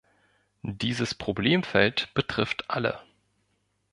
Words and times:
Dieses 0.63 1.13
Problemfeld 1.13 2.11
betrifft 2.15 2.71
alle. 2.71 2.99